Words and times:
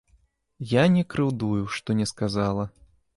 Я 0.71 0.85
не 0.95 1.03
крыўдую, 1.13 1.61
што 1.75 1.97
не 1.99 2.09
сказала. 2.13 2.67